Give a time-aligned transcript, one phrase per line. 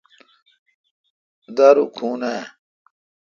[1.55, 2.35] دارو کھون اے°۔